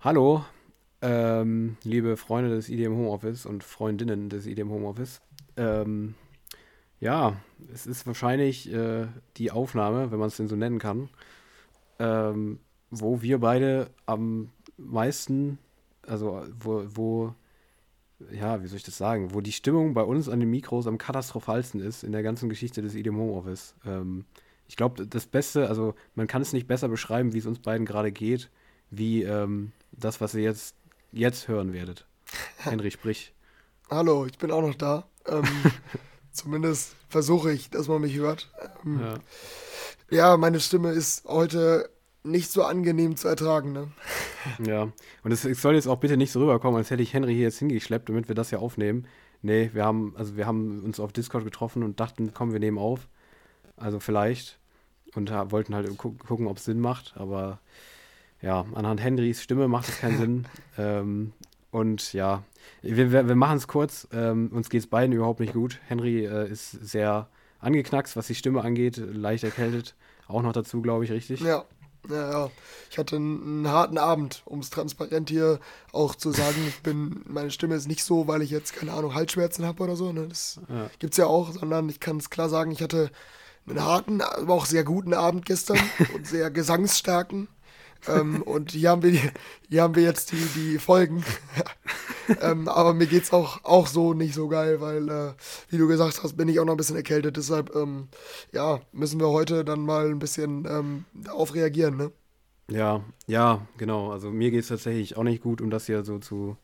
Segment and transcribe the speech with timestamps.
[0.00, 0.44] Hallo,
[1.00, 5.22] ähm, liebe Freunde des IDM Homeoffice und Freundinnen des IDM Homeoffice.
[5.56, 6.14] Ähm,
[7.00, 7.40] ja,
[7.72, 9.06] es ist wahrscheinlich äh,
[9.38, 11.08] die Aufnahme, wenn man es denn so nennen kann,
[11.98, 15.58] ähm, wo wir beide am meisten,
[16.06, 17.34] also wo, wo,
[18.30, 20.98] ja, wie soll ich das sagen, wo die Stimmung bei uns an den Mikros am
[20.98, 23.74] katastrophalsten ist in der ganzen Geschichte des IDM Homeoffice.
[23.86, 24.26] Ähm,
[24.68, 27.86] ich glaube, das Beste, also man kann es nicht besser beschreiben, wie es uns beiden
[27.86, 28.50] gerade geht,
[28.90, 30.74] wie ähm, das, was ihr jetzt,
[31.12, 32.06] jetzt hören werdet.
[32.58, 33.32] Henry, sprich.
[33.90, 35.06] Hallo, ich bin auch noch da.
[35.26, 35.44] Ähm,
[36.32, 38.50] zumindest versuche ich, dass man mich hört.
[38.84, 39.18] Ähm, ja.
[40.10, 40.36] ja.
[40.36, 41.90] meine Stimme ist heute
[42.26, 43.72] nicht so angenehm zu ertragen.
[43.72, 43.88] Ne?
[44.64, 44.92] Ja,
[45.24, 47.58] und es, soll jetzt auch bitte nicht so rüberkommen, als hätte ich Henry hier jetzt
[47.58, 49.08] hingeschleppt, damit wir das ja aufnehmen.
[49.42, 52.78] Nee, wir haben, also wir haben uns auf Discord getroffen und dachten, komm, wir nehmen
[52.78, 53.08] auf.
[53.76, 54.60] Also vielleicht.
[55.16, 57.58] Und wollten halt gu gucken, ob es Sinn macht, aber
[58.42, 60.48] ja, anhand Henrys Stimme macht es keinen Sinn.
[60.78, 61.32] Ähm,
[61.70, 62.42] und ja,
[62.82, 64.06] wir, wir, wir machen es kurz.
[64.12, 65.78] Ähm, uns geht es beiden überhaupt nicht gut.
[65.86, 67.28] Henry äh, ist sehr
[67.60, 69.94] angeknackst, was die Stimme angeht, leicht erkältet.
[70.28, 71.40] Auch noch dazu, glaube ich, richtig?
[71.40, 71.64] Ja.
[72.10, 72.50] Ja, ja.
[72.90, 75.58] Ich hatte einen, einen harten Abend, um es transparent hier
[75.92, 76.56] auch zu sagen.
[76.68, 79.96] Ich bin, meine Stimme ist nicht so, weil ich jetzt, keine Ahnung, Halsschmerzen habe oder
[79.96, 80.12] so.
[80.12, 80.28] Ne?
[80.28, 80.90] Das ja.
[80.98, 83.10] gibt es ja auch, sondern ich kann es klar sagen, ich hatte
[83.66, 85.78] einen harten, aber auch sehr guten Abend gestern
[86.14, 87.48] und sehr gesangsstarken
[88.08, 89.20] ähm, und hier haben wir, die,
[89.68, 91.24] hier haben wir jetzt die, die Folgen.
[92.40, 95.32] ähm, aber mir geht es auch, auch so nicht so geil, weil, äh,
[95.70, 97.36] wie du gesagt hast, bin ich auch noch ein bisschen erkältet.
[97.36, 98.08] Deshalb, ähm,
[98.52, 102.12] ja, müssen wir heute dann mal ein bisschen ähm, darauf reagieren, ne?
[102.68, 104.10] Ja, ja, genau.
[104.10, 106.56] Also mir geht es tatsächlich auch nicht gut, um das hier so zu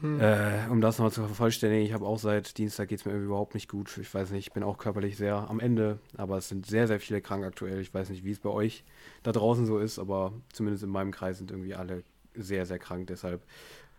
[0.00, 0.20] hm.
[0.20, 3.54] Äh, um das nochmal zu vervollständigen, ich habe auch seit Dienstag geht es mir überhaupt
[3.54, 3.96] nicht gut.
[3.98, 7.00] Ich weiß nicht, ich bin auch körperlich sehr am Ende, aber es sind sehr, sehr
[7.00, 7.80] viele krank aktuell.
[7.80, 8.84] Ich weiß nicht, wie es bei euch
[9.22, 12.02] da draußen so ist, aber zumindest in meinem Kreis sind irgendwie alle
[12.34, 13.08] sehr, sehr krank.
[13.08, 13.42] Deshalb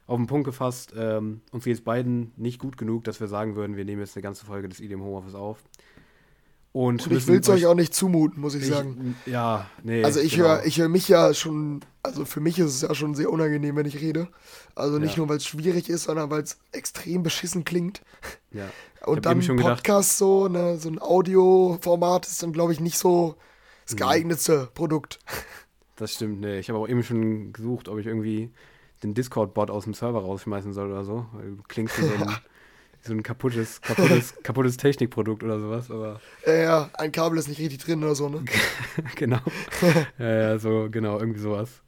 [0.07, 3.55] auf den Punkt gefasst, ähm, uns geht es beiden nicht gut genug, dass wir sagen
[3.55, 5.63] würden, wir nehmen jetzt eine ganze Folge des IDM Homeoffice auf.
[6.73, 9.15] Und, und ich will es euch auch nicht zumuten, muss ich, ich sagen.
[9.25, 10.03] Ja, nee.
[10.03, 10.47] Also ich genau.
[10.47, 13.75] höre ich hör mich ja schon, also für mich ist es ja schon sehr unangenehm,
[13.75, 14.29] wenn ich rede.
[14.73, 15.17] Also nicht ja.
[15.17, 18.01] nur, weil es schwierig ist, sondern weil es extrem beschissen klingt.
[18.51, 18.69] Ja.
[19.05, 23.35] Und dann ein Podcast so, ne, so ein Audioformat ist dann, glaube ich, nicht so
[23.85, 23.99] das mhm.
[23.99, 25.19] geeignetste Produkt.
[25.97, 26.57] Das stimmt, ne.
[26.57, 28.49] Ich habe auch eben schon gesucht, ob ich irgendwie
[29.03, 31.27] den Discord-Bot aus dem Server rausschmeißen soll oder so.
[31.33, 32.37] Du klingst wie so ein
[33.03, 36.19] so ein kaputtes, kaputtes, kaputtes Technikprodukt oder sowas, aber.
[36.45, 38.43] Ja, ja, ein Kabel ist nicht richtig drin oder so, ne?
[39.15, 39.39] genau.
[40.19, 41.81] ja, ja, so, genau, irgendwie sowas.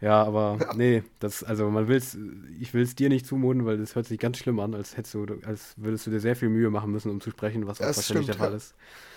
[0.00, 0.74] Ja, aber ja.
[0.74, 2.16] nee, das, also man will's,
[2.60, 5.14] ich will es dir nicht zumuten, weil das hört sich ganz schlimm an, als hättest
[5.14, 7.86] du, als würdest du dir sehr viel Mühe machen müssen, um zu sprechen, was auch
[7.86, 8.56] wahrscheinlich stimmt, der Fall ja.
[8.56, 8.74] ist.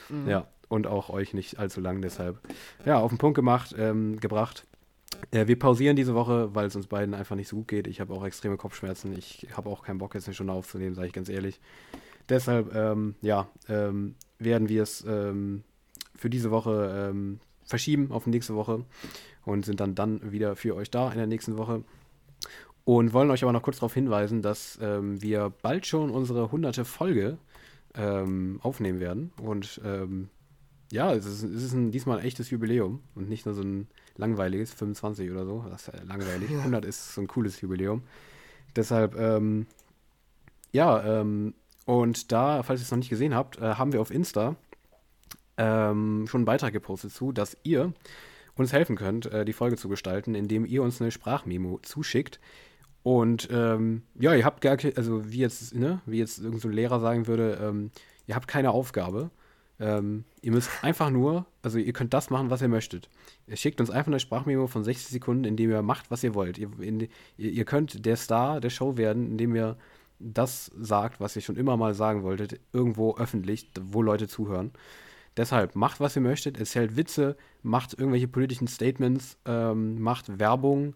[0.09, 0.27] Mhm.
[0.27, 2.39] Ja, und auch euch nicht allzu lang deshalb.
[2.85, 4.65] Ja, auf den Punkt gemacht, ähm, gebracht.
[5.33, 7.87] Ja, wir pausieren diese Woche, weil es uns beiden einfach nicht so gut geht.
[7.87, 9.15] Ich habe auch extreme Kopfschmerzen.
[9.17, 11.59] Ich habe auch keinen Bock, jetzt eine Stunde aufzunehmen, sage ich ganz ehrlich.
[12.29, 15.63] Deshalb, ähm, ja, ähm, werden wir es ähm,
[16.15, 18.85] für diese Woche ähm, verschieben auf nächste Woche
[19.45, 21.83] und sind dann dann wieder für euch da in der nächsten Woche.
[22.83, 26.83] Und wollen euch aber noch kurz darauf hinweisen, dass ähm, wir bald schon unsere hunderte
[26.83, 27.37] Folge
[27.95, 29.31] ähm, aufnehmen werden.
[29.41, 29.79] Und
[30.91, 33.87] ja, es ist, es ist ein, diesmal ein echtes Jubiläum und nicht nur so ein
[34.17, 35.65] langweiliges, 25 oder so.
[35.69, 36.49] Das ist ja langweilig.
[36.49, 36.59] Ja.
[36.59, 38.03] 100 ist so ein cooles Jubiläum.
[38.75, 39.67] Deshalb, ähm,
[40.71, 41.53] ja, ähm,
[41.85, 44.55] und da, falls ihr es noch nicht gesehen habt, äh, haben wir auf Insta
[45.57, 47.93] ähm, schon einen Beitrag gepostet zu, dass ihr
[48.55, 52.39] uns helfen könnt, äh, die Folge zu gestalten, indem ihr uns eine Sprachmemo zuschickt.
[53.03, 56.99] Und ähm, ja, ihr habt gar also wie jetzt, ne, wie jetzt irgendein so Lehrer
[56.99, 57.91] sagen würde, ähm,
[58.27, 59.31] ihr habt keine Aufgabe,
[59.81, 63.09] ähm, ihr müsst einfach nur, also ihr könnt das machen, was ihr möchtet.
[63.47, 66.59] Ihr schickt uns einfach eine Sprachmemo von 60 Sekunden, indem ihr macht, was ihr wollt.
[66.59, 69.77] Ihr, in, ihr, könnt der Star der Show werden, indem ihr
[70.19, 74.71] das sagt, was ihr schon immer mal sagen wolltet, irgendwo öffentlich, wo Leute zuhören.
[75.35, 80.93] Deshalb macht, was ihr möchtet, erzählt Witze, macht irgendwelche politischen Statements, ähm, macht Werbung,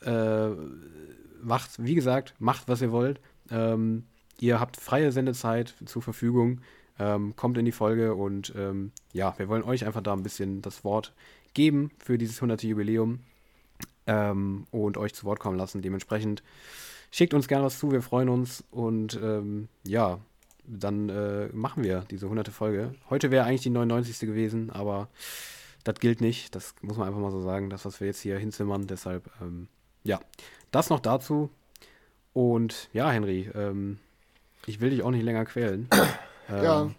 [0.00, 0.48] äh,
[1.42, 3.20] macht, wie gesagt, macht, was ihr wollt.
[3.50, 4.04] Ähm,
[4.40, 6.60] ihr habt freie Sendezeit zur Verfügung.
[6.98, 10.62] Ähm, kommt in die Folge und ähm, ja, wir wollen euch einfach da ein bisschen
[10.62, 11.12] das Wort
[11.52, 12.62] geben für dieses 100.
[12.62, 13.20] Jubiläum
[14.06, 15.82] ähm, und euch zu Wort kommen lassen.
[15.82, 16.42] Dementsprechend
[17.10, 20.20] schickt uns gerne was zu, wir freuen uns und ähm, ja,
[20.66, 22.48] dann äh, machen wir diese 100.
[22.48, 22.94] Folge.
[23.10, 24.20] Heute wäre eigentlich die 99.
[24.20, 25.08] gewesen, aber
[25.84, 26.54] das gilt nicht.
[26.54, 28.86] Das muss man einfach mal so sagen, das, was wir jetzt hier hinzimmern.
[28.86, 29.68] Deshalb, ähm,
[30.02, 30.20] ja,
[30.70, 31.50] das noch dazu.
[32.32, 33.98] Und ja, Henry, ähm,
[34.66, 35.88] ich will dich auch nicht länger quälen.
[36.48, 36.96] Ähm,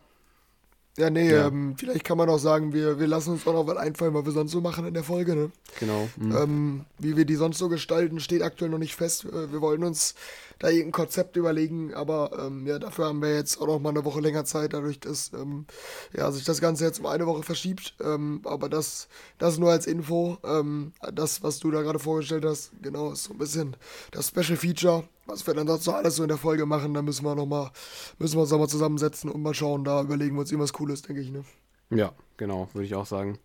[0.98, 1.10] ja.
[1.10, 1.48] Nee, ja.
[1.48, 4.26] Ähm, vielleicht kann man auch sagen, wir, wir lassen uns auch noch was einfallen, was
[4.26, 5.52] wir sonst so machen in der Folge, ne?
[5.80, 6.08] Genau.
[6.18, 6.36] Mhm.
[6.36, 9.26] Ähm, wie wir die sonst so gestalten, steht aktuell noch nicht fest.
[9.26, 10.16] Äh, wir wollen uns
[10.60, 14.06] da irgendein Konzept überlegen, aber ähm, ja, dafür haben wir jetzt auch noch mal eine
[14.06, 15.66] Woche länger Zeit, dadurch, dass ähm,
[16.14, 17.96] ja, sich das Ganze jetzt um eine Woche verschiebt.
[18.02, 19.08] Ähm, aber das,
[19.38, 20.38] das nur als Info.
[20.44, 23.76] Ähm, das, was du da gerade vorgestellt hast, genau, ist so ein bisschen
[24.12, 25.04] das Special Feature.
[25.28, 27.72] Was wir dann dazu alles so in der Folge machen, da müssen wir noch mal,
[28.20, 29.84] müssen wir uns nochmal zusammensetzen und mal schauen.
[29.84, 31.32] Da überlegen wir uns irgendwas Cooles, denke ich.
[31.32, 31.44] Ne?
[31.90, 33.38] Ja, genau, würde ich auch sagen.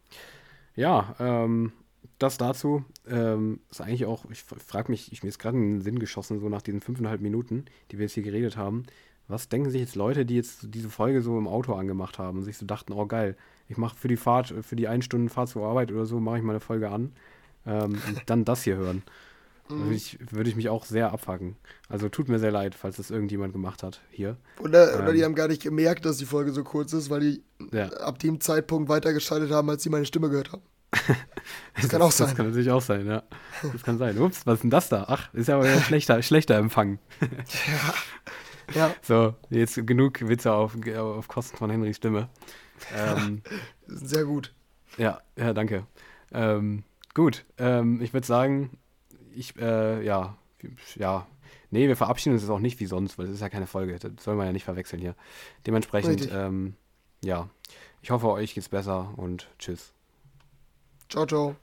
[0.76, 1.72] Ja, ähm,
[2.19, 5.82] das dazu ähm, ist eigentlich auch, ich frage mich, ich mir ist gerade in den
[5.82, 8.84] Sinn geschossen, so nach diesen fünfeinhalb Minuten, die wir jetzt hier geredet haben.
[9.26, 12.44] Was denken sich jetzt Leute, die jetzt diese Folge so im Auto angemacht haben und
[12.44, 13.37] sich so dachten, oh geil,
[13.69, 16.38] ich mache für die Fahrt, für die ein Stunden Fahrt zur Arbeit oder so, mache
[16.38, 17.12] ich mal eine Folge an
[17.66, 19.02] ähm, und dann das hier hören.
[19.68, 19.84] Mhm.
[19.84, 21.56] Würde ich, würd ich mich auch sehr abfacken.
[21.88, 24.36] Also tut mir sehr leid, falls das irgendjemand gemacht hat hier.
[24.60, 27.20] Oder, ähm, oder die haben gar nicht gemerkt, dass die Folge so kurz ist, weil
[27.20, 27.42] die
[27.72, 27.88] ja.
[27.88, 30.62] ab dem Zeitpunkt weitergeschaltet haben, als sie meine Stimme gehört haben.
[31.76, 32.26] Das kann auch sein.
[32.26, 33.22] Das kann natürlich auch sein, ja.
[33.72, 34.18] Das kann sein.
[34.18, 35.06] Ups, was ist denn das da?
[35.08, 36.98] Ach, ist ja aber ein schlechter, schlechter Empfang.
[38.74, 38.74] Ja.
[38.74, 38.94] ja.
[39.00, 42.28] So, jetzt genug Witze auf, auf Kosten von Henrys Stimme.
[42.94, 43.42] Ähm,
[43.86, 44.52] Sehr gut.
[44.98, 45.86] Ja, ja, danke.
[46.32, 46.84] Ähm,
[47.14, 48.78] gut, ähm, ich würde sagen,
[49.34, 50.36] ich, äh, ja,
[50.96, 51.26] ja,
[51.70, 53.98] nee, wir verabschieden uns jetzt auch nicht wie sonst, weil es ist ja keine Folge.
[53.98, 55.14] Das soll man ja nicht verwechseln hier.
[55.66, 56.74] Dementsprechend, ähm,
[57.22, 57.48] ja,
[58.02, 59.92] ich hoffe, euch geht's besser und tschüss.
[61.08, 61.56] Ciao, ciao.